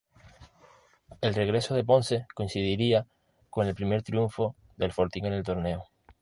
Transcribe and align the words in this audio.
El 1.21 1.35
regreso 1.35 1.75
de 1.75 1.83
Ponce 1.83 2.25
coincidiría 2.33 3.05
con 3.51 3.67
el 3.67 3.75
primer 3.75 4.01
triunfo 4.01 4.55
del 4.75 4.93
Fortín 4.93 5.27
en 5.27 5.33
el 5.33 5.43
torneo. 5.43 5.83